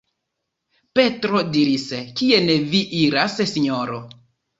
Petro 0.99 1.41
diris: 1.57 1.83
"Kien 2.21 2.49
vi 2.71 2.81
iras, 3.01 3.37
Sinjoro? 3.53 4.01